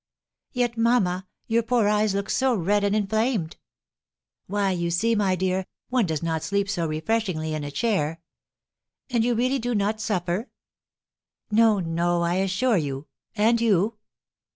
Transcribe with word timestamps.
"Yet, 0.51 0.79
mamma, 0.79 1.27
your 1.45 1.61
poor 1.61 1.87
eyes 1.87 2.15
look 2.15 2.27
so 2.31 2.55
red 2.55 2.83
and 2.83 2.95
inflamed!" 2.95 3.57
"Why, 4.47 4.71
you 4.71 4.89
see, 4.89 5.13
my 5.13 5.35
dear, 5.35 5.67
one 5.89 6.07
does 6.07 6.23
not 6.23 6.41
sleep 6.41 6.67
so 6.71 6.87
refreshingly 6.87 7.53
in 7.53 7.63
a 7.63 7.69
chair." 7.69 8.19
"And 9.11 9.23
you 9.23 9.35
really 9.35 9.59
do 9.59 9.75
not 9.75 10.01
suffer?" 10.01 10.49
"No, 11.51 11.79
no, 11.79 12.23
I 12.23 12.37
assure 12.37 12.77
you. 12.77 13.05
And 13.35 13.61
you?" 13.61 13.99